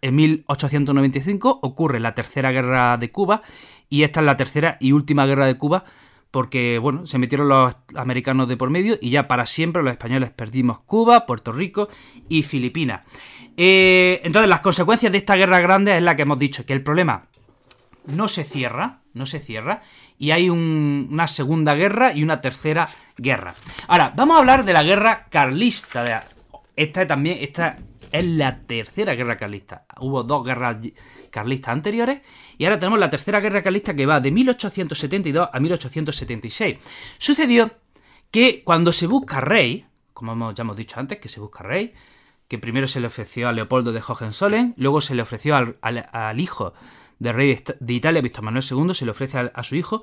En 0.00 0.14
1895 0.14 1.58
ocurre 1.62 2.00
la 2.00 2.14
Tercera 2.14 2.52
Guerra 2.52 2.96
de 2.96 3.12
Cuba 3.12 3.42
y 3.90 4.04
esta 4.04 4.20
es 4.20 4.26
la 4.26 4.38
tercera 4.38 4.78
y 4.80 4.92
última 4.92 5.26
guerra 5.26 5.44
de 5.44 5.58
Cuba 5.58 5.84
porque, 6.30 6.78
bueno, 6.78 7.06
se 7.06 7.18
metieron 7.18 7.48
los 7.48 7.74
americanos 7.94 8.48
de 8.48 8.56
por 8.56 8.70
medio 8.70 8.98
y 9.00 9.10
ya 9.10 9.28
para 9.28 9.46
siempre 9.46 9.82
los 9.82 9.92
españoles 9.92 10.30
perdimos 10.30 10.80
Cuba, 10.80 11.26
Puerto 11.26 11.52
Rico 11.52 11.88
y 12.28 12.42
Filipinas. 12.42 13.06
Eh, 13.56 14.20
entonces, 14.24 14.48
las 14.48 14.60
consecuencias 14.60 15.12
de 15.12 15.18
esta 15.18 15.36
guerra 15.36 15.60
grande 15.60 15.96
es 15.96 16.02
la 16.02 16.14
que 16.16 16.22
hemos 16.22 16.38
dicho, 16.38 16.66
que 16.66 16.72
el 16.72 16.82
problema 16.82 17.22
no 18.06 18.28
se 18.28 18.44
cierra, 18.44 19.00
no 19.14 19.26
se 19.26 19.40
cierra, 19.40 19.82
y 20.18 20.30
hay 20.30 20.48
una 20.50 21.26
segunda 21.26 21.74
guerra 21.74 22.12
y 22.12 22.22
una 22.22 22.40
tercera 22.40 22.88
guerra. 23.16 23.54
Ahora, 23.88 24.12
vamos 24.14 24.36
a 24.36 24.40
hablar 24.40 24.64
de 24.64 24.72
la 24.72 24.82
guerra 24.82 25.26
carlista. 25.30 26.24
Esta 26.76 27.06
también, 27.06 27.38
esta 27.40 27.78
es 28.12 28.24
la 28.24 28.62
tercera 28.62 29.14
guerra 29.14 29.36
carlista. 29.36 29.86
Hubo 30.00 30.22
dos 30.22 30.44
guerras 30.44 30.78
carlistas 31.30 31.72
anteriores 31.72 32.20
y 32.58 32.64
ahora 32.64 32.78
tenemos 32.78 32.98
la 32.98 33.10
tercera 33.10 33.40
guerra 33.40 33.62
carlista 33.62 33.94
que 33.94 34.06
va 34.06 34.20
de 34.20 34.30
1872 34.30 35.48
a 35.52 35.60
1876. 35.60 36.76
Sucedió 37.18 37.70
que 38.30 38.62
cuando 38.64 38.92
se 38.92 39.06
busca 39.06 39.40
rey, 39.40 39.86
como 40.12 40.52
ya 40.52 40.62
hemos 40.62 40.76
dicho 40.76 40.98
antes, 40.98 41.18
que 41.18 41.28
se 41.28 41.40
busca 41.40 41.62
rey, 41.62 41.94
que 42.48 42.58
primero 42.58 42.86
se 42.86 43.00
le 43.00 43.08
ofreció 43.08 43.48
a 43.48 43.52
Leopoldo 43.52 43.92
de 43.92 44.02
Hohenzollern, 44.06 44.74
luego 44.76 45.00
se 45.00 45.14
le 45.14 45.22
ofreció 45.22 45.56
al, 45.56 46.40
hijo 46.40 46.74
del 47.18 47.34
rey 47.34 47.58
de 47.80 47.92
Italia, 47.92 48.20
Víctor 48.20 48.44
Manuel 48.44 48.64
II, 48.68 48.94
se 48.94 49.04
le 49.04 49.10
ofrece 49.10 49.50
a, 49.52 49.62
su 49.62 49.74
hijo, 49.74 50.02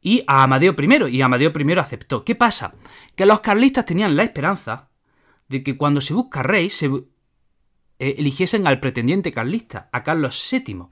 y 0.00 0.22
a 0.26 0.44
Amadeo 0.44 0.74
I, 0.78 1.16
y 1.16 1.22
Amadeo 1.22 1.52
I 1.54 1.72
aceptó. 1.72 2.24
¿Qué 2.24 2.34
pasa? 2.34 2.74
Que 3.14 3.26
los 3.26 3.40
carlistas 3.40 3.84
tenían 3.84 4.16
la 4.16 4.22
esperanza 4.22 4.88
de 5.48 5.62
que 5.62 5.76
cuando 5.76 6.00
se 6.00 6.14
busca 6.14 6.42
rey 6.42 6.70
se 6.70 6.88
eh, 8.00 8.16
eligiesen 8.18 8.66
al 8.66 8.80
pretendiente 8.80 9.30
carlista, 9.30 9.90
a 9.92 10.02
Carlos 10.02 10.48
VII. 10.50 10.86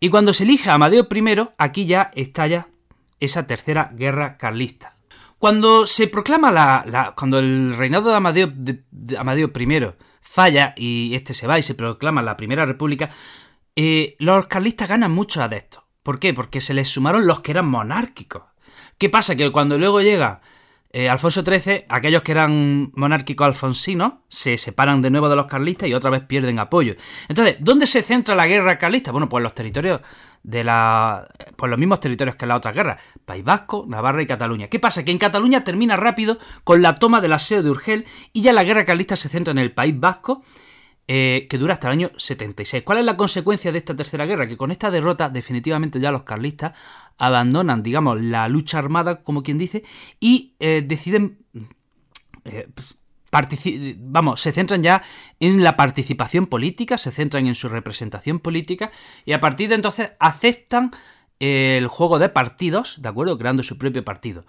Y 0.00 0.08
cuando 0.08 0.32
se 0.32 0.44
elige 0.44 0.70
a 0.70 0.74
Amadeo 0.74 1.06
I, 1.10 1.48
aquí 1.58 1.86
ya 1.86 2.10
estalla 2.14 2.68
esa 3.20 3.46
tercera 3.46 3.92
guerra 3.94 4.38
carlista. 4.38 4.96
Cuando 5.38 5.86
se 5.86 6.08
proclama 6.08 6.50
la, 6.50 7.14
cuando 7.16 7.38
el 7.38 7.76
reinado 7.76 8.10
de 8.10 8.16
Amadeo, 8.16 8.52
Amadeo 9.18 9.52
I 9.54 9.94
falla 10.20 10.74
y 10.76 11.14
este 11.14 11.34
se 11.34 11.46
va 11.46 11.58
y 11.58 11.62
se 11.62 11.74
proclama 11.74 12.22
la 12.22 12.36
Primera 12.36 12.64
República, 12.64 13.10
eh, 13.76 14.16
los 14.18 14.46
carlistas 14.46 14.88
ganan 14.88 15.12
muchos 15.12 15.42
adeptos. 15.42 15.84
¿Por 16.02 16.18
qué? 16.18 16.32
Porque 16.32 16.60
se 16.60 16.74
les 16.74 16.88
sumaron 16.88 17.26
los 17.26 17.40
que 17.40 17.50
eran 17.52 17.66
monárquicos. 17.66 18.44
¿Qué 18.96 19.10
pasa? 19.10 19.36
Que 19.36 19.52
cuando 19.52 19.78
luego 19.78 20.00
llega 20.00 20.40
eh, 20.90 21.10
Alfonso 21.10 21.42
XIII, 21.42 21.84
aquellos 21.88 22.22
que 22.22 22.32
eran 22.32 22.90
monárquicos 22.94 23.46
alfonsinos, 23.46 24.14
se 24.28 24.56
separan 24.56 25.02
de 25.02 25.10
nuevo 25.10 25.28
de 25.28 25.36
los 25.36 25.46
carlistas 25.46 25.88
y 25.88 25.94
otra 25.94 26.08
vez 26.08 26.22
pierden 26.22 26.58
apoyo. 26.58 26.94
Entonces, 27.28 27.56
¿dónde 27.60 27.86
se 27.86 28.02
centra 28.02 28.34
la 28.34 28.46
guerra 28.46 28.78
carlista? 28.78 29.12
Bueno, 29.12 29.28
pues 29.28 29.42
los 29.42 29.54
territorios 29.54 30.00
de 30.42 30.64
la. 30.64 31.28
Pues 31.56 31.68
los 31.68 31.78
mismos 31.78 32.00
territorios 32.00 32.36
que 32.36 32.46
en 32.46 32.48
la 32.48 32.56
otra 32.56 32.72
guerra. 32.72 32.98
País 33.26 33.44
Vasco, 33.44 33.84
Navarra 33.86 34.22
y 34.22 34.26
Cataluña. 34.26 34.68
¿Qué 34.68 34.78
pasa? 34.78 35.04
Que 35.04 35.10
en 35.10 35.18
Cataluña 35.18 35.62
termina 35.62 35.96
rápido 35.96 36.38
con 36.64 36.80
la 36.80 36.98
toma 36.98 37.20
del 37.20 37.34
aseo 37.34 37.62
de 37.62 37.70
Urgel 37.70 38.06
y 38.32 38.40
ya 38.40 38.54
la 38.54 38.64
guerra 38.64 38.86
carlista 38.86 39.16
se 39.16 39.28
centra 39.28 39.52
en 39.52 39.58
el 39.58 39.72
País 39.72 39.98
Vasco 39.98 40.42
eh, 41.10 41.46
que 41.48 41.56
dura 41.56 41.72
hasta 41.72 41.88
el 41.88 41.92
año 41.92 42.10
76. 42.18 42.82
¿Cuál 42.84 42.98
es 42.98 43.04
la 43.06 43.16
consecuencia 43.16 43.72
de 43.72 43.78
esta 43.78 43.96
tercera 43.96 44.26
guerra? 44.26 44.46
Que 44.46 44.58
con 44.58 44.70
esta 44.70 44.90
derrota 44.90 45.30
definitivamente 45.30 46.00
ya 46.00 46.12
los 46.12 46.24
carlistas 46.24 46.76
abandonan, 47.16 47.82
digamos, 47.82 48.20
la 48.20 48.46
lucha 48.48 48.78
armada, 48.78 49.22
como 49.22 49.42
quien 49.42 49.56
dice, 49.56 49.84
y 50.20 50.54
eh, 50.60 50.84
deciden... 50.86 51.46
Eh, 52.44 52.68
pues, 52.74 52.96
vamos, 53.98 54.40
se 54.40 54.52
centran 54.52 54.82
ya 54.82 55.02
en 55.40 55.62
la 55.62 55.76
participación 55.76 56.46
política, 56.46 56.98
se 56.98 57.10
centran 57.10 57.46
en 57.46 57.54
su 57.54 57.68
representación 57.68 58.38
política 58.38 58.90
y 59.24 59.32
a 59.32 59.40
partir 59.40 59.68
de 59.68 59.74
entonces 59.76 60.12
aceptan 60.18 60.90
el 61.38 61.86
juego 61.88 62.18
de 62.18 62.30
partidos, 62.30 63.00
¿de 63.00 63.08
acuerdo? 63.08 63.38
Creando 63.38 63.62
su 63.62 63.78
propio 63.78 64.04
partido. 64.04 64.44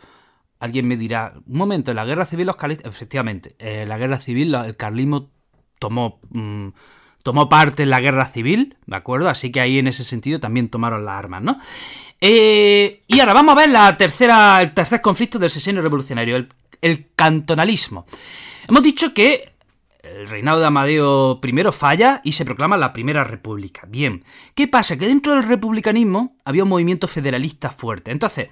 Alguien 0.60 0.88
me 0.88 0.98
dirá, 0.98 1.34
un 1.46 1.58
momento, 1.58 1.92
en 1.92 1.98
la 1.98 2.06
guerra 2.06 2.26
civil 2.26 2.48
los 2.48 2.56
carlistas, 2.56 2.94
efectivamente, 2.94 3.56
en 3.60 3.88
la 3.88 3.98
guerra 3.98 4.20
civil 4.20 4.54
el 4.56 4.76
carlismo 4.76 5.30
tomó, 5.80 6.20
mm, 6.30 6.68
tomó 7.24 7.50
parte 7.50 7.84
en 7.84 7.90
la 7.90 8.00
guerra 8.00 8.26
civil, 8.28 8.78
¿de 8.86 8.96
acuerdo? 8.96 9.30
Así 9.30 9.52
que 9.52 9.62
ahí 9.62 9.80
en 9.80 9.88
ese 9.88 10.04
sentido 10.04 10.40
también 10.40 10.70
tomaron 10.70 11.06
las 11.06 11.18
armas, 11.18 11.42
¿no? 11.42 11.58
Eh, 12.22 13.02
y 13.08 13.20
ahora 13.20 13.34
vamos 13.34 13.54
a 13.54 13.60
ver 13.60 13.70
la 13.70 13.98
tercera, 13.98 14.62
el 14.62 14.74
tercer 14.74 15.02
conflicto 15.02 15.40
del 15.40 15.50
sexenio 15.50 15.82
revolucionario, 15.82 16.36
el, 16.36 16.50
el 16.82 17.08
cantonalismo. 17.16 18.06
Hemos 18.68 18.84
dicho 18.84 19.14
que 19.14 19.54
el 20.04 20.30
reinado 20.30 20.60
de 20.60 20.66
Amadeo 20.66 21.40
I 21.44 21.64
falla 21.72 22.22
y 22.24 22.32
se 22.34 22.46
proclama 22.46 22.78
la 22.78 22.94
Primera 22.94 23.24
República. 23.24 23.86
Bien, 23.88 24.24
¿qué 24.56 24.68
pasa? 24.68 24.98
Que 24.98 25.08
dentro 25.08 25.34
del 25.34 25.44
republicanismo 25.44 26.38
había 26.46 26.64
un 26.64 26.70
movimiento 26.70 27.08
federalista 27.08 27.70
fuerte. 27.70 28.12
Entonces, 28.12 28.48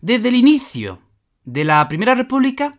desde 0.00 0.28
el 0.28 0.36
inicio 0.36 1.00
de 1.44 1.64
la 1.64 1.86
Primera 1.88 2.14
República 2.14 2.72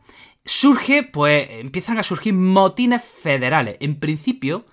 surge, 0.45 1.03
pues 1.03 1.47
empiezan 1.49 1.97
a 1.97 2.03
surgir 2.03 2.33
motines 2.33 3.03
federales. 3.03 3.77
En 3.79 3.99
principio, 3.99 4.65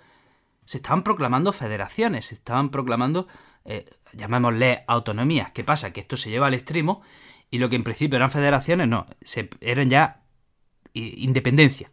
se 0.65 0.79
estaban 0.79 1.03
proclamando 1.03 1.53
federaciones, 1.53 2.27
se 2.27 2.35
estaban 2.35 2.71
proclamando, 2.71 3.27
eh, 3.65 3.87
llamémosle 4.13 4.85
autonomías. 4.87 5.53
¿Qué 5.53 5.65
pasa? 5.65 5.93
Que 5.93 6.01
esto 6.01 6.17
se 6.17 6.31
lleva 6.31 6.47
al 6.47 6.55
extremo 6.55 7.03
y 7.51 7.59
lo 7.59 7.69
que 7.69 7.77
en 7.77 7.83
principio 7.83 8.17
eran 8.17 8.31
federaciones, 8.31 8.89
no, 8.89 9.07
se, 9.23 9.51
eran 9.61 9.91
ya 9.91 10.23
independencia. 10.93 11.93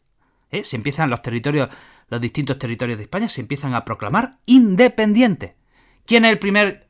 ¿eh? 0.51 0.63
Se 0.63 0.75
empiezan 0.75 1.09
los 1.09 1.21
territorios, 1.21 1.69
los 2.09 2.21
distintos 2.21 2.57
territorios 2.57 2.97
de 2.97 3.03
España 3.03 3.29
se 3.29 3.41
empiezan 3.41 3.73
a 3.73 3.85
proclamar 3.85 4.39
independientes. 4.45 5.53
¿Quién 6.05 6.25
es 6.25 6.31
el 6.31 6.39
primer 6.39 6.87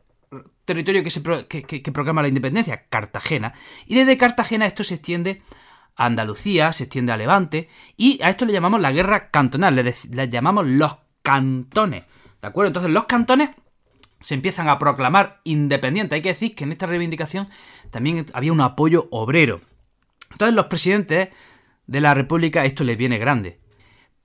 territorio 0.66 1.04
que, 1.04 1.10
se 1.10 1.24
que 1.24 1.92
proclama 1.92 2.22
la 2.22 2.28
independencia? 2.28 2.88
Cartagena. 2.90 3.54
Y 3.86 3.96
desde 3.96 4.18
Cartagena 4.18 4.66
esto 4.66 4.84
se 4.84 4.96
extiende 4.96 5.42
Andalucía, 5.98 6.72
se 6.72 6.84
extiende 6.84 7.12
a 7.12 7.18
Levante, 7.18 7.70
y 7.98 8.22
a 8.24 8.30
esto 8.30 8.46
le 8.46 8.54
llamamos 8.54 8.80
la 8.80 8.92
guerra 8.92 9.30
cantonal, 9.32 9.76
le, 9.76 10.30
llamamos 10.30 10.68
los 10.68 10.98
cantones, 11.24 12.06
¿de 12.42 12.48
acuerdo? 12.48 12.68
Entonces 12.68 12.92
los 12.92 13.06
cantones 13.06 13.50
se 14.20 14.36
empiezan 14.36 14.70
a 14.70 14.80
proclamar 14.80 15.42
independientes. 15.44 16.16
Hay 16.16 16.22
que 16.22 16.30
decir 16.30 16.56
que 16.56 16.64
en 16.64 16.72
esta 16.72 16.86
reivindicación 16.86 17.50
también 17.92 18.26
había 18.34 18.54
un 18.54 18.62
apoyo 18.62 19.08
obrero. 19.12 19.60
Entonces 20.32 20.56
los 20.56 20.68
presidentes 20.68 21.30
de 21.88 22.02
la 22.02 22.14
República 22.14 22.66
esto 22.66 22.84
les 22.84 22.98
viene 22.98 23.18
grande. 23.18 23.60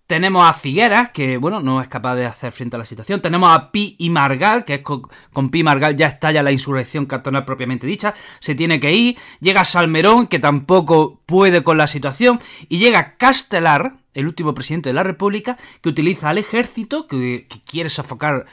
Tenemos 0.07 0.47
a 0.47 0.53
Figueras, 0.53 1.11
que 1.11 1.39
bueno, 1.39 1.61
no 1.61 1.81
es 1.81 1.89
capaz 1.89 2.17
de 2.17 2.27
hacer 2.27 2.53
frente 2.53 2.77
a 2.77 2.79
la 2.79 2.85
situación. 2.85 3.23
Tenemos 3.23 3.57
a 3.57 3.73
Pi 3.73 3.97
y 3.99 4.11
Margal, 4.11 4.65
que 4.65 4.75
es 4.75 4.81
con, 4.83 5.51
Pi 5.51 5.61
y 5.61 5.63
Margal 5.63 5.97
ya 5.97 6.07
estalla 6.09 6.43
la 6.43 6.53
insurrección 6.53 7.07
cantonal 7.07 7.45
propiamente 7.45 7.87
dicha. 7.87 8.15
Se 8.41 8.55
tiene 8.55 8.79
que 8.79 8.93
ir. 8.93 9.17
Llega 9.41 9.65
Salmerón, 9.65 10.27
que 10.27 10.39
tampoco 10.39 11.21
puede 11.25 11.63
con 11.63 11.79
la 11.79 11.87
situación. 11.87 12.41
Y 12.69 12.79
llega 12.79 13.17
Castelar, 13.17 13.97
el 14.13 14.27
último 14.27 14.55
presidente 14.55 14.91
de 14.91 14.95
la 14.95 15.03
República, 15.03 15.57
que 15.81 15.89
utiliza 15.89 16.29
al 16.29 16.39
ejército, 16.39 17.07
que 17.07 17.47
quiere 17.65 17.89
sofocar 17.89 18.47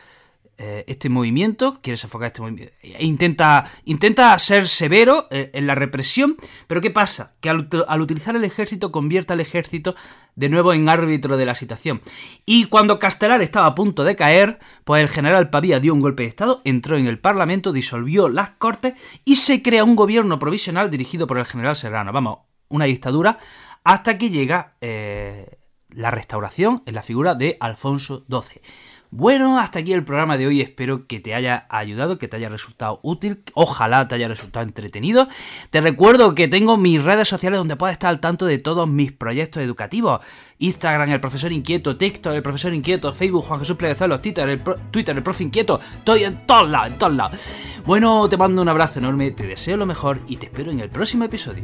eh, 0.62 0.84
este 0.88 1.08
movimiento, 1.08 1.80
quiere 1.82 1.96
sofocar 1.96 2.28
este 2.28 2.42
movimiento, 2.42 2.74
e 2.84 3.06
intenta, 3.06 3.72
intenta 3.86 4.38
ser 4.40 4.68
severo 4.68 5.28
eh, 5.32 5.52
en 5.54 5.66
la 5.66 5.74
represión, 5.74 6.36
pero 6.68 6.82
¿qué 6.82 6.92
pasa? 6.92 7.36
Que 7.40 7.50
al, 7.50 8.02
utilizar 8.02 8.36
el 8.36 8.44
ejército 8.44 8.92
convierte 8.92 9.32
al 9.32 9.40
ejército 9.40 9.96
de 10.36 10.50
nuevo 10.50 10.74
en 10.74 10.90
árbitro 10.90 11.38
de 11.38 11.46
la 11.46 11.56
situación. 11.56 12.02
Y 12.46 12.66
cuando 12.66 13.00
Castelar 13.00 13.42
estaba 13.42 13.68
a 13.68 13.76
punto 13.76 14.04
de 14.04 14.18
caer, 14.18 14.60
pues 14.84 15.02
el 15.02 15.08
general 15.08 15.50
Pavía 15.50 15.80
dio 15.80 15.94
un 15.94 16.02
golpe 16.02 16.24
de 16.24 16.30
Estado, 16.30 16.60
entró 16.66 16.98
en 16.98 17.08
el 17.08 17.20
Parlamento, 17.20 17.72
disolvió 17.72 18.28
las 18.28 18.50
Cortes 18.50 18.96
y 19.24 19.36
se 19.36 19.62
crea 19.62 19.86
un 19.86 19.96
gobierno 19.96 20.40
provisional 20.40 20.92
dirigido 20.92 21.26
por 21.26 21.40
el 21.40 21.46
general 21.46 21.78
Serrano. 21.78 22.12
Vamos, 22.12 22.40
una 22.68 22.84
dictadura 22.84 23.40
hasta 23.86 24.18
que 24.18 24.30
llega 24.30 24.76
eh, 24.82 25.58
la 25.88 26.12
restauración 26.12 26.84
en 26.86 26.96
la 26.96 27.04
figura 27.04 27.34
de 27.34 27.56
Alfonso 27.62 28.26
XII. 28.30 28.62
Bueno, 29.12 29.58
hasta 29.60 29.80
aquí 29.80 29.92
el 29.94 30.04
programa 30.04 30.38
de 30.38 30.46
hoy. 30.46 30.62
Espero 30.62 31.08
que 31.08 31.20
te 31.20 31.34
haya 31.34 31.66
ayudado, 31.70 32.20
que 32.20 32.28
te 32.28 32.38
haya 32.38 32.48
resultado 32.48 33.00
útil. 33.02 33.44
Ojalá 33.56 34.08
te 34.08 34.14
haya 34.14 34.28
resultado 34.28 34.64
entretenido. 34.64 35.28
Te 35.72 35.82
recuerdo 35.82 36.36
que 36.36 36.48
tengo 36.48 36.78
mis 36.78 37.04
redes 37.04 37.28
sociales 37.28 37.58
donde 37.58 37.76
puedes 37.76 37.94
estar 37.94 38.12
al 38.12 38.20
tanto 38.20 38.46
de 38.46 38.60
todos 38.60 38.88
mis 38.88 39.12
proyectos 39.12 39.64
educativos. 39.64 40.20
Instagram, 40.60 41.10
el 41.10 41.20
profesor 41.20 41.52
inquieto, 41.52 41.98
TikTok, 41.98 42.34
el 42.34 42.44
profesor 42.44 42.72
inquieto, 42.74 43.12
Facebook, 43.12 43.46
Juan 43.46 43.62
Jesús 43.62 43.78
Pleguezuelos, 43.78 44.22
Twitter, 44.22 44.48
el, 44.48 44.62
Twitter, 44.92 45.18
el 45.18 45.24
profe 45.24 45.44
inquieto. 45.44 45.80
Estoy 45.98 46.26
en 46.26 46.46
todos 46.46 46.70
lados, 46.70 46.88
en 46.90 47.00
todos 47.00 47.14
lados. 47.14 47.42
Bueno, 47.86 48.30
te 48.30 48.38
mando 48.38 48.62
un 48.62 48.70
abrazo 48.70 49.00
enorme, 49.00 49.32
te 49.32 49.48
deseo 49.48 49.76
lo 49.76 49.88
mejor 49.88 50.22
y 50.28 50.38
te 50.38 50.46
espero 50.46 50.70
en 50.70 50.82
el 50.82 50.90
próximo 50.90 51.24
episodio. 51.24 51.64